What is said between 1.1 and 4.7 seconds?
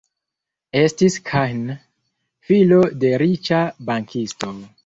Kahn, filo de riĉa bankisto.